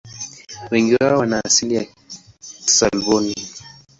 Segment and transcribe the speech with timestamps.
[0.71, 1.85] Wengi wao wana asili ya
[2.39, 3.35] Kislavoni.